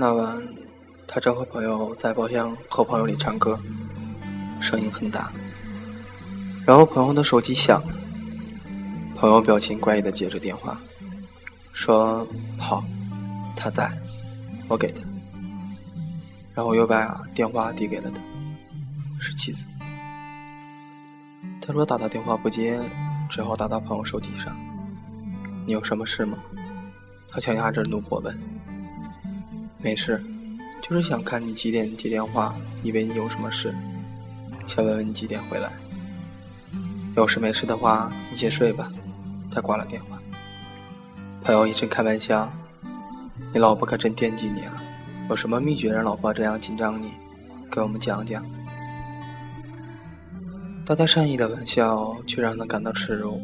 [0.00, 0.40] 那晚，
[1.08, 3.58] 他正和朋友在包厢和朋友里唱歌，
[4.60, 5.28] 声音很大。
[6.64, 7.82] 然后朋友的手机响，
[9.16, 10.80] 朋友表情怪异的接着电话，
[11.72, 12.24] 说
[12.56, 12.84] ：“好，
[13.56, 13.90] 他在，
[14.68, 15.02] 我给他。”
[16.54, 18.22] 然后又把电话递给了他，
[19.20, 19.64] 是妻子。
[21.60, 22.80] 他说打他电话不接，
[23.28, 24.56] 只好打到朋友手机上。
[25.66, 26.38] 你有什么事吗？
[27.28, 28.57] 他强压着怒火问。
[29.80, 30.22] 没事，
[30.82, 33.74] 就是想看你几点接电话，以为你有什么事，
[34.66, 35.70] 想问问你几点回来。
[37.16, 38.92] 有事没事的话，你先睡吧。
[39.50, 40.18] 他挂了电话。
[41.42, 42.52] 朋友一阵开玩笑
[43.54, 44.82] ：“你老婆可真惦记你啊，
[45.30, 47.12] 有什么秘诀让老婆这样紧张你？
[47.70, 48.44] 给我们讲讲。”
[50.84, 53.40] 大家善意的玩笑却让他感到耻辱，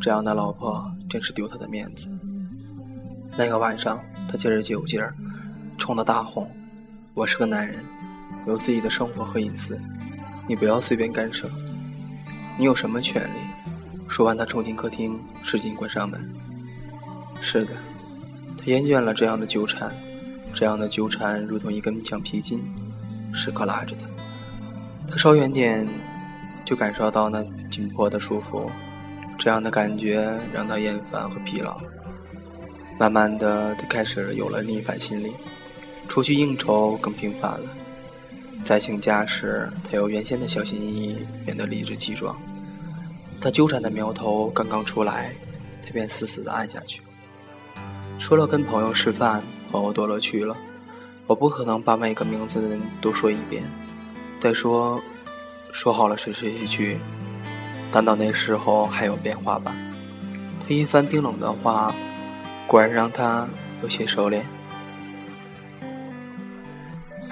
[0.00, 2.10] 这样的老婆真是丢他的面子。
[3.36, 5.14] 那个晚上，他借着酒劲儿，
[5.78, 6.50] 冲得大吼
[7.14, 7.84] ：“我是个男人，
[8.46, 9.80] 有自己的生活和隐私，
[10.48, 11.50] 你不要随便干涉。”
[12.58, 13.38] 你有什么权利？
[14.08, 16.34] 说完，他冲进客厅，使劲关上门。
[17.40, 17.72] 是的，
[18.56, 19.94] 他厌倦了这样的纠缠，
[20.54, 22.64] 这样的纠缠如同一根橡皮筋，
[23.34, 24.06] 时刻拉着他。
[25.06, 25.86] 他稍远点，
[26.64, 28.66] 就感受到那紧迫的束缚，
[29.38, 31.78] 这样的感觉让他厌烦和疲劳。
[32.98, 35.34] 慢慢的，他开始有了逆反心理，
[36.08, 37.68] 出去应酬更频繁了。
[38.64, 42.36] 在请假时，他由原先的小心翼翼变得理直气壮。
[43.40, 45.34] 他纠缠的苗头刚刚出来，
[45.84, 47.02] 他便死死地按下去。
[48.18, 50.56] 说了跟朋友吃饭，朋友多了去了，
[51.26, 53.62] 我不可能把每个名字都说一遍。
[54.40, 55.00] 再说，
[55.70, 56.98] 说好了谁谁谁去，
[57.92, 59.74] 但到那时候还有变化吧？
[60.60, 61.94] 他一番冰冷的话，
[62.66, 63.46] 果然让他
[63.82, 64.42] 有些收敛。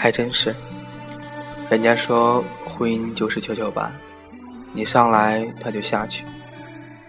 [0.04, 0.54] 还真是。
[1.70, 3.90] 人家说婚姻就是跷跷板，
[4.74, 6.26] 你上来他就下去，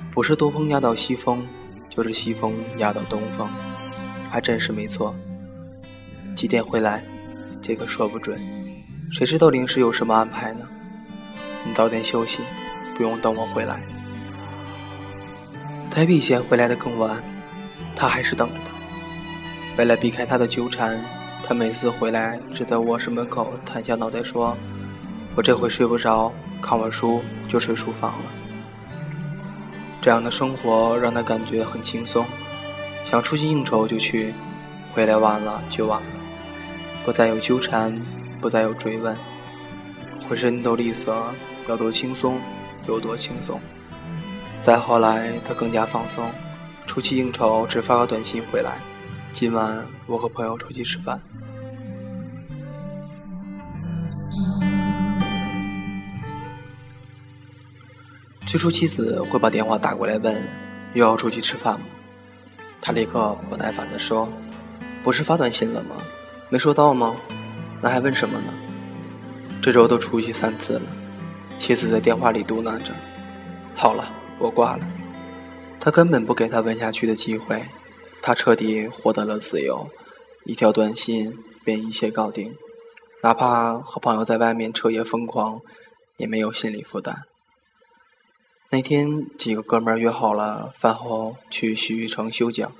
[0.10, 1.46] 不是东风压倒西风，
[1.90, 3.50] 就是西风压倒东风，
[4.32, 5.14] 还真是没错。
[6.38, 7.04] 几点回来？
[7.62, 8.40] 这个说不准，
[9.12, 10.66] 谁知道临时有什么安排呢？
[11.66, 12.44] 你早点休息，
[12.96, 13.82] 不用等我回来。
[15.92, 17.22] 他比以前回来的更晚，
[17.94, 18.72] 他还是等着。
[19.78, 20.98] 为了避开他的纠缠。
[21.48, 24.58] 他每次回来，只在卧室门口探下脑袋说
[25.38, 28.26] ：“我这回睡不着，看完书就睡书房了。”
[30.02, 32.26] 这样的生活让他感觉很轻松，
[33.06, 34.34] 想出去应酬就去，
[34.92, 36.08] 回来晚了就晚了，
[37.06, 37.96] 不再有纠缠，
[38.42, 39.16] 不再有追问，
[40.28, 41.32] 浑身都利索，
[41.70, 42.40] 要多轻松
[42.88, 43.62] 有多轻松。
[44.60, 46.32] 再后来，他更加放松，
[46.88, 48.80] 出去应酬只发个短信回来
[49.36, 51.20] ：“今晚我和朋友出去吃饭。”
[58.48, 60.34] 最初妻子会把电话打过来问
[60.96, 61.86] ：“又要出去吃饭吗？”
[62.80, 64.32] 他立刻不耐烦地说
[65.04, 65.98] ：“不是发短信了吗？
[66.48, 67.14] 没收到吗？
[67.82, 68.54] 那还问什么呢？”
[69.62, 70.84] 这周都出去三次了，
[71.58, 72.94] 妻子在电话里嘟囔着
[73.76, 74.08] ：“好了，
[74.40, 74.88] 我挂了。”
[75.78, 77.62] 他根本不给他问下去的机会，
[78.26, 79.88] 他彻底获得了自由，
[80.46, 82.56] 一条短信便一切搞定，
[83.22, 85.62] 哪怕和朋友在外面彻夜疯狂，
[86.18, 87.22] 也没有心理负担。
[88.72, 92.72] 那天几个哥们儿约好了饭后去洗浴城修脚，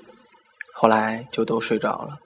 [0.74, 2.18] 后来就都睡着了。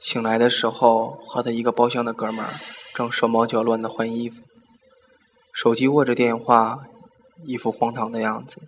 [0.00, 2.54] 醒来的时候，和他一个包厢的哥们儿
[2.94, 4.40] 正手忙脚乱的换衣服，
[5.52, 6.78] 手机握着电话，
[7.44, 8.62] 一副荒唐的样子，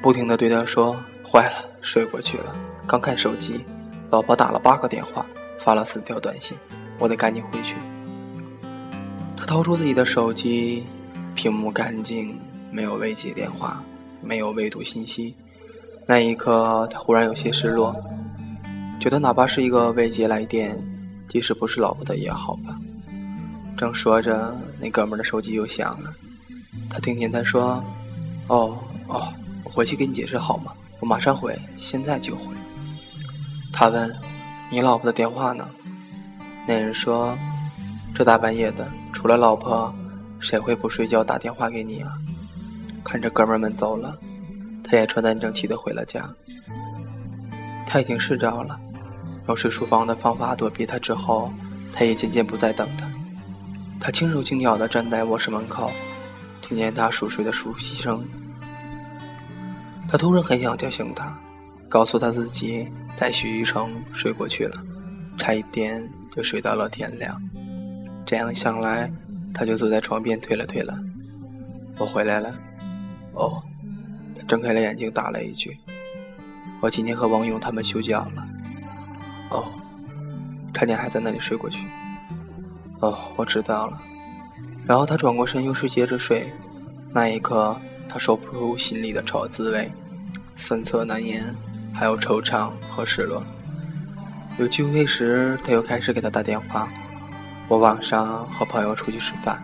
[0.00, 2.54] 不停的对他说：“坏了，睡过去了。
[2.86, 3.64] 刚看手机，
[4.10, 5.24] 老婆打了八个电话，
[5.58, 6.54] 发了四条短信，
[6.98, 7.74] 我得赶紧回去。”
[9.34, 10.84] 他掏出自己的手机。
[11.34, 12.38] 屏幕干净，
[12.70, 13.82] 没有未接电话，
[14.20, 15.34] 没有未读信息。
[16.06, 17.96] 那一刻，他忽然有些失落，
[19.00, 20.76] 觉得哪怕是一个未接来电，
[21.28, 22.78] 即使不是老婆的也好吧。
[23.78, 26.12] 正说着，那哥们的手机又响了。
[26.90, 27.82] 他听见他说
[28.48, 28.78] ：“哦
[29.08, 29.32] 哦，
[29.64, 30.70] 我回去给你解释好吗？
[31.02, 32.54] 我马上回，现在就回。”
[33.74, 34.16] 他问
[34.70, 35.68] ：“你老婆的电话呢？”
[36.66, 37.36] 那人说
[38.14, 39.92] ：“这大半夜的，除了老婆。”
[40.42, 42.18] 谁会不睡觉打电话给你啊？
[43.04, 44.18] 看着哥们们走了，
[44.82, 46.28] 他也穿戴整齐的回了家。
[47.86, 48.76] 他已经睡着了，
[49.46, 51.52] 用睡书房的方法躲避他之后，
[51.92, 53.08] 他也渐渐不再等他。
[54.00, 55.92] 他轻手轻脚的站在卧室门口，
[56.60, 58.26] 听见他熟睡的熟悉声。
[60.08, 61.36] 他突然很想叫醒他，
[61.88, 64.82] 告诉他自己在徐玉城睡过去了，
[65.38, 67.40] 差一点就睡到了天亮。
[68.26, 69.10] 这样想来，
[69.54, 70.98] 他就坐在床边推了推了。
[71.98, 72.54] 我回来了。
[73.32, 73.62] 哦，
[74.36, 75.76] 他睁开了眼睛，打了一句
[76.82, 78.48] ：“我今天和王勇他们休假了。”
[79.50, 79.72] 哦，
[80.74, 81.86] 差点还在那里睡过去。
[83.00, 84.00] 哦，我知道了。
[84.86, 86.52] 然后他转过身，又是接着睡。
[87.14, 87.78] 那一刻，
[88.08, 89.90] 他说不出心里的愁滋味，
[90.54, 91.54] 酸涩难言，
[91.92, 93.42] 还有惆怅和失落。
[94.58, 96.88] 有机会时，他又开始给他打电话。
[97.68, 99.62] 我晚上和朋友出去吃饭，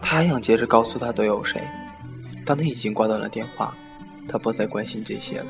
[0.00, 1.62] 他还想接着告诉他都有谁，
[2.46, 3.74] 但他已经挂断了电话，
[4.26, 5.46] 他不再关心这些了。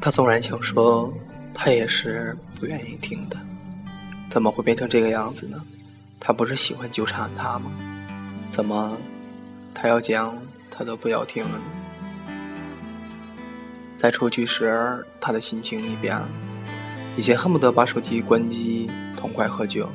[0.00, 1.12] 他纵然想说，
[1.52, 3.36] 他也是不愿意听的。
[4.30, 5.60] 怎么会变成这个样子呢？
[6.20, 7.72] 他不是喜欢纠缠他吗？
[8.50, 8.98] 怎么，
[9.72, 10.36] 他要讲
[10.70, 11.64] 他都不要听了呢？
[13.96, 16.28] 在出去时，他的心情一变了。
[17.16, 19.88] 以前恨不得把手机关机，痛快喝酒，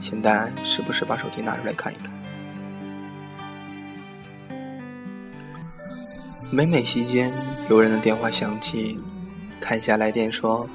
[0.00, 2.12] 现在时不时把手机拿出来看一看。
[6.50, 7.32] 每每席间
[7.68, 9.00] 有人的电话响起，
[9.60, 10.68] 看下来电说：“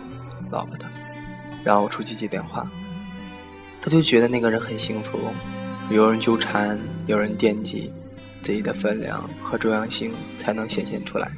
[0.51, 0.85] 老婆的。”
[1.63, 2.69] 然后出去接电话。
[3.79, 5.17] 他就觉得那个人很幸福，
[5.91, 7.91] 有人纠缠，有人惦记，
[8.41, 11.29] 自己的分量和重要性才能显现出来。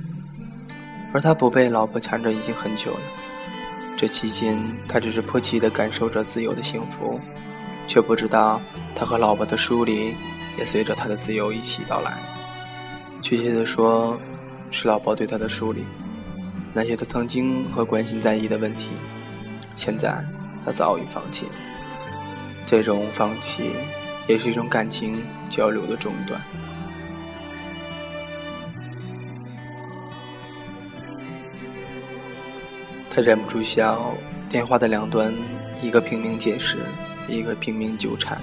[1.11, 3.01] 而他不被老婆缠着已经很久了，
[3.97, 7.19] 这期间他只是迫切地感受着自由的幸福，
[7.87, 8.61] 却不知道
[8.95, 10.13] 他和老婆的疏离
[10.59, 12.15] 也随着他的自由一起到来。
[13.23, 14.19] 确切地说，
[14.69, 15.83] 是老婆对他的疏离。
[16.75, 18.91] 那些他曾经和关心在意的问题，
[19.75, 20.23] 现在
[20.63, 21.47] 他早已放弃。
[22.65, 23.71] 这种放弃，
[24.27, 26.39] 也是一种感情交流的中断。
[33.09, 34.15] 他忍不住笑，
[34.49, 35.33] 电话的两端，
[35.83, 36.77] 一个拼命解释，
[37.27, 38.41] 一个拼命纠缠，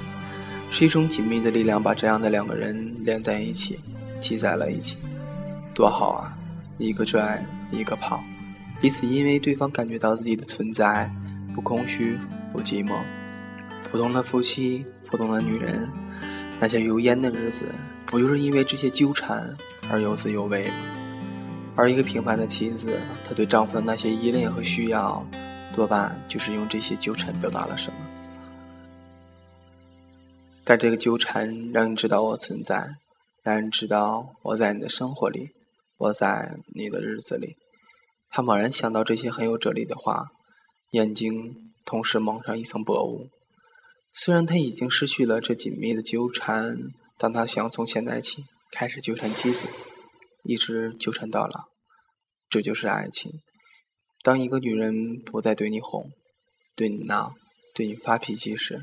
[0.71, 3.81] 是一种紧密的力量，把这样的两个人连在一起，
[4.21, 4.97] 挤在了一起，
[5.75, 6.37] 多好啊！
[6.79, 8.23] 一个拽，一个跑，
[8.81, 11.11] 彼此因为对方感觉到自己的存在，
[11.53, 12.17] 不空虚，
[12.53, 12.95] 不寂寞。
[13.91, 15.91] 普通的夫妻，普通的女人，
[16.61, 17.65] 那些油烟的日子，
[18.07, 19.57] 不就是因为这些纠缠
[19.91, 20.75] 而有滋有味吗？
[21.75, 25.25] 而一个平凡的妻子，她对丈夫的那些依恋和需要，
[25.75, 27.97] 多半就是用这些纠缠表达了什么。
[30.63, 32.97] 但这个纠缠让你知道我存在，
[33.43, 35.51] 让你知道我在你的生活里，
[35.97, 37.57] 我在你的日子里。
[38.29, 40.29] 他猛然想到这些很有哲理的话，
[40.91, 43.29] 眼睛同时蒙上一层薄雾。
[44.13, 46.77] 虽然他已经失去了这紧密的纠缠，
[47.17, 49.69] 但他想从现在起开始纠缠妻子，
[50.45, 51.65] 一直纠缠到老。
[52.49, 53.31] 这就是爱情。
[54.23, 56.11] 当一个女人不再对你哄、
[56.75, 57.33] 对你闹、
[57.73, 58.83] 对你发脾气时，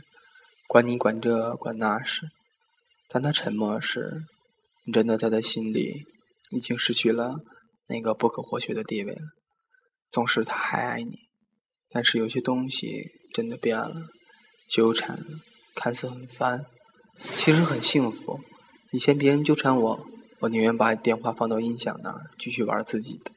[0.68, 2.22] 管你管这管那时，
[3.10, 4.22] 当她沉默时，
[4.86, 6.06] 你真的在她心里
[6.52, 7.36] 已经失去了
[7.90, 9.22] 那个不可或缺的地位了。
[10.10, 11.12] 纵使他还爱你，
[11.90, 13.04] 但是有些东西
[13.34, 13.94] 真的变了。
[14.68, 15.20] 纠缠
[15.76, 16.66] 看似很烦，
[17.36, 18.42] 其实很幸福。
[18.92, 20.08] 以前别人纠缠我，
[20.40, 23.32] 我宁愿把电话放到音响那儿继续玩自己的。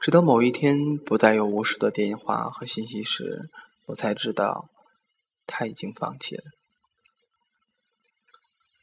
[0.00, 3.48] 直到某一天不再有无数的电话和信息时，
[3.86, 4.68] 我才知道
[5.46, 6.44] 他已经放弃了。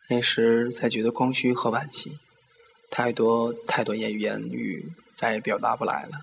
[0.09, 2.17] 那时才觉得空虚和惋惜，
[2.89, 6.21] 太多太多言语再也表达不来了。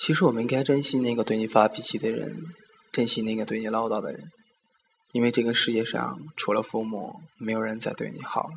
[0.00, 2.36] 其实我们应该珍惜那个对你发脾气的人，
[2.92, 4.20] 珍惜那个对你唠叨的人，
[5.12, 8.50] 因为这个世界上除了父母，没有人再对你好了。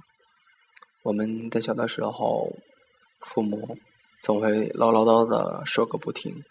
[1.03, 2.47] 我们在小的时候，
[3.21, 3.75] 父母
[4.21, 6.43] 总会唠唠叨的说个不停，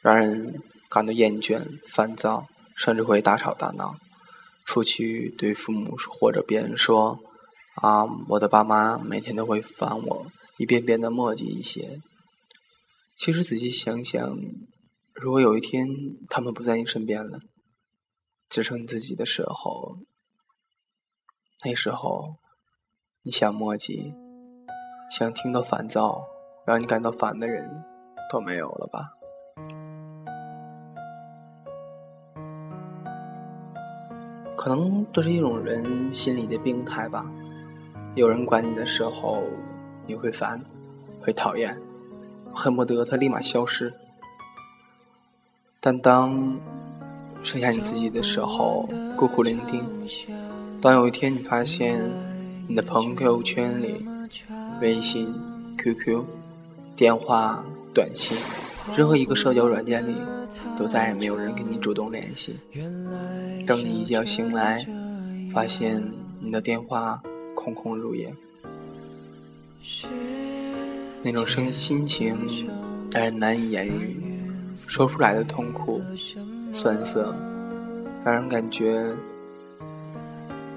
[0.00, 3.94] 让人感到厌倦、烦躁，甚至会大吵大闹。
[4.64, 7.18] 出去对父母或者别人说
[7.82, 12.00] ：“啊，我的爸妈每天都会烦我，一遍遍的磨叽一些。”
[13.16, 14.38] 其实仔细想想，
[15.14, 15.88] 如果有一天
[16.28, 17.40] 他们不在你身边了，
[18.50, 20.00] 只剩你自己的时候，
[21.64, 22.36] 那时候
[23.22, 24.12] 你想墨迹，
[25.10, 26.26] 想听到烦躁，
[26.66, 27.82] 让你感到烦的人
[28.30, 29.14] 都没有了吧？
[34.58, 37.24] 可能这是一种人心里的病态吧。
[38.14, 39.42] 有人管你的时候，
[40.06, 40.62] 你会烦，
[41.18, 41.80] 会讨厌。
[42.56, 43.92] 恨不得他立马消失，
[45.78, 46.58] 但当
[47.42, 49.82] 剩下你自己的时候，孤苦伶仃。
[50.80, 52.00] 当有一天你发现
[52.66, 54.02] 你的朋友圈里
[54.80, 55.34] 微信、
[55.76, 56.24] QQ、
[56.96, 58.38] 电话、短信，
[58.96, 60.14] 任何一个社交软件里，
[60.78, 62.58] 都再也没有人跟你主动联系。
[63.66, 64.86] 等你一觉醒来，
[65.52, 66.02] 发现
[66.40, 67.22] 你的电话
[67.54, 68.34] 空空如也，
[71.26, 72.38] 那种生心情
[73.10, 74.16] 让人难以言喻，
[74.86, 76.00] 说出来的痛苦、
[76.72, 77.34] 酸涩，
[78.24, 79.12] 让人感觉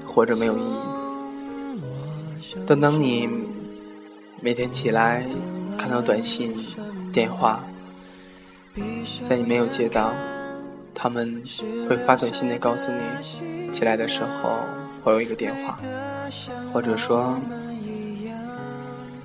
[0.08, 2.56] 活着没有意义。
[2.65, 3.29] 但当你
[4.41, 5.24] 每天起来
[5.77, 6.56] 看到短信、
[7.13, 7.63] 电话，
[9.22, 10.12] 在你没有接到。
[11.01, 11.41] 他们
[11.88, 14.65] 会发短信的告诉你，起来的时候
[15.03, 15.77] 会有一个电话，
[16.74, 17.39] 或者说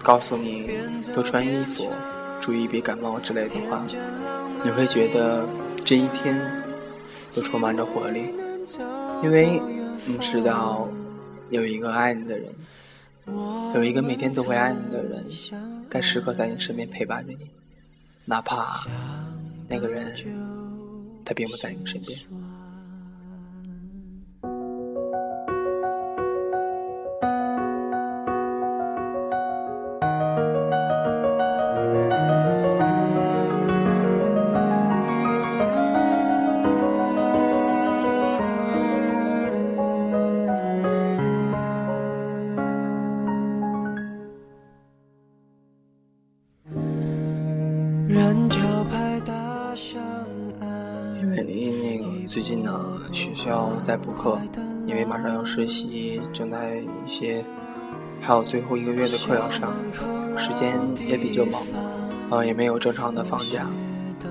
[0.04, 0.70] 告诉你
[1.14, 1.90] 多穿衣服，
[2.40, 3.84] 注意别感冒之类的话，
[4.62, 5.48] 你会觉得
[5.82, 6.38] 这一天
[7.32, 8.26] 都充满着活力，
[9.22, 9.58] 因为
[10.06, 10.86] 你知道
[11.48, 12.52] 有一个爱你的人，
[13.74, 15.24] 有一个每天都会爱你的人，
[15.88, 17.48] 该时刻在你身边陪伴着你，
[18.26, 18.86] 哪怕
[19.66, 20.14] 那个人。
[21.26, 22.18] 他并不在你身边。
[52.34, 52.80] 最近呢，
[53.12, 54.36] 学校在补课，
[54.88, 57.44] 因为马上要实习，正在一些，
[58.20, 59.72] 还有最后一个月的课要上，
[60.36, 60.76] 时间
[61.06, 61.62] 也比较忙，
[62.30, 63.70] 啊，也没有正常的放假，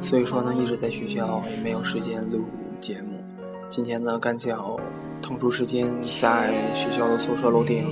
[0.02, 2.44] 所以说呢，一直在学校，也没有时间录
[2.82, 3.24] 节目。
[3.70, 4.78] 今天呢，赶巧
[5.22, 7.86] 腾出时间，在学校的宿舍楼顶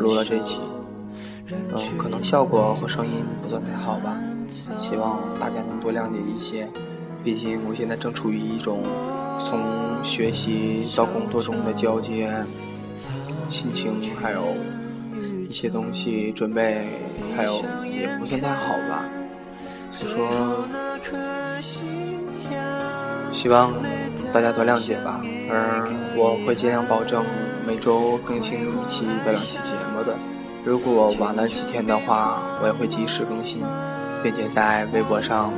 [0.00, 0.58] 录了这期，
[1.46, 4.18] 嗯，可能效果和声音不算太好吧，
[4.78, 6.68] 希望大家能多谅解一些，
[7.22, 8.82] 毕竟我现在正处于一种。
[9.42, 12.32] 从学习到工作中的交接，
[13.48, 14.42] 心情还有
[15.48, 16.86] 一些东西准备，
[17.36, 19.04] 还有也不算太好吧。
[19.92, 20.28] 就说
[23.32, 23.72] 希望
[24.32, 25.20] 大家多谅解吧。
[25.50, 27.24] 而我会尽量保证
[27.66, 30.16] 每周更新一期到两期节目的。
[30.64, 33.62] 如果晚了几天的话，我也会及时更新，
[34.22, 35.52] 并且在微博上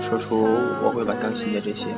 [0.00, 0.42] 说出
[0.82, 1.88] 我会晚更新的这些。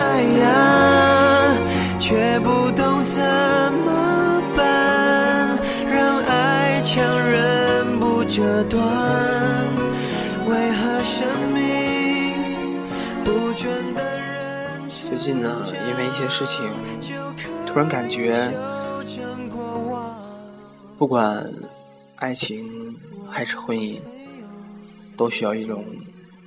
[0.00, 1.56] 爱呀，
[1.98, 8.82] 却不懂怎么办，让爱强忍不折断。
[10.48, 12.80] 为何生命
[13.22, 16.64] 不准的人最近呢，因为一些事情，
[17.66, 18.50] 突然感觉，
[20.96, 21.46] 不管
[22.16, 22.96] 爱情
[23.30, 24.00] 还是婚姻，
[25.14, 25.84] 都需要一种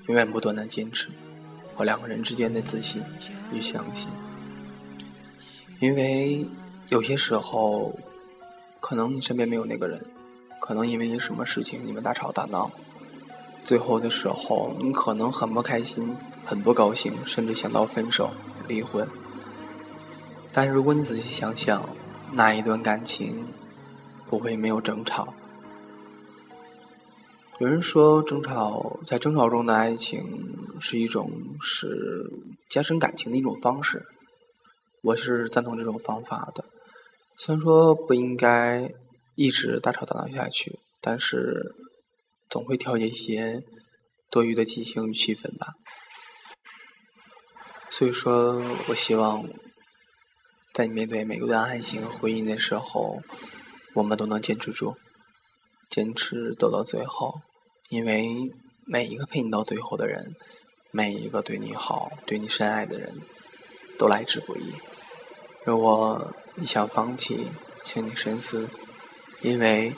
[0.07, 1.09] 永远不断的坚持。
[1.75, 3.01] 和两个人之间的自信
[3.51, 4.09] 与相信，
[5.79, 6.45] 因为
[6.89, 7.97] 有些时候，
[8.79, 10.03] 可能你身边没有那个人，
[10.59, 12.71] 可能因为什么事情你们大吵大闹，
[13.63, 16.15] 最后的时候你可能很不开心、
[16.45, 18.31] 很不高兴，甚至想到分手、
[18.67, 19.07] 离婚。
[20.51, 21.89] 但如果你仔细想想，
[22.31, 23.43] 那一段感情
[24.27, 25.33] 不会没有争吵。
[27.63, 30.21] 有人说，争吵在争吵中的爱情
[30.81, 32.29] 是一种是
[32.69, 34.03] 加深感情的一种方式。
[35.01, 36.65] 我是赞同这种方法的。
[37.37, 38.91] 虽然说不应该
[39.35, 41.73] 一直大吵大闹下去，但是
[42.49, 43.63] 总会调节一些
[44.29, 45.69] 多余的激情与气氛吧。
[47.89, 49.41] 所以说我希望，
[50.73, 53.21] 在你面对每个段爱情和婚姻的时候，
[53.95, 54.97] 我们都能坚持住。
[55.89, 57.35] 坚持走到最后，
[57.93, 58.51] 因为
[58.85, 60.35] 每一个陪你到最后的人，
[60.89, 63.21] 每一个对你好、对你深爱的人，
[63.99, 64.73] 都来之不易。
[65.63, 67.51] 如果你想放弃，
[67.83, 68.67] 请你深思，
[69.41, 69.93] 因为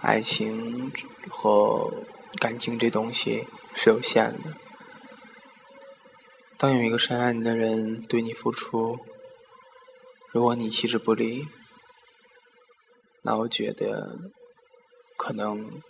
[0.00, 0.90] 爱情
[1.28, 1.92] 和
[2.40, 4.54] 感情这东西是有限的。
[6.56, 8.98] 当有一个深爱你的人对你付出，
[10.32, 11.46] 如果你弃之不理，
[13.20, 14.32] 那我觉得。
[15.16, 15.80] 可能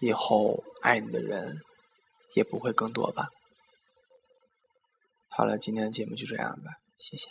[0.00, 1.60] 以后爱你的人
[2.34, 3.28] 也不会更多吧。
[5.28, 7.28] 好了，今天的节目就这样吧，谢谢。